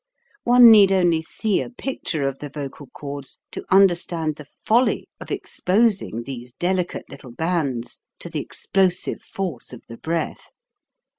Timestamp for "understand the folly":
3.69-5.07